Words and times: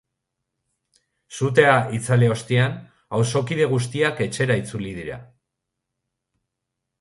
Sutea 1.39 1.75
itzali 1.97 2.29
ostean, 2.35 2.73
auzokide 3.19 3.69
guztiak 3.75 4.23
etxera 4.27 4.57
itzuli 4.63 4.97
dira. 5.03 5.21